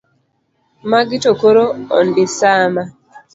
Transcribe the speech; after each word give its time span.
Magi 0.89 1.17
to 1.23 1.31
koro 1.39 1.63
ondisama. 1.97 2.83